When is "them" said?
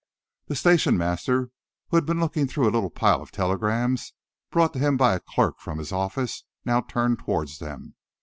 7.59-7.93